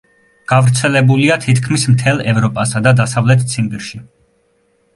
გავრცელებულია 0.51 1.37
თითქმის 1.43 1.85
მთელ 1.97 2.25
ევროპასა 2.33 2.83
და 2.89 2.97
დასავლეთ 3.03 3.47
ციმბირში. 3.55 4.05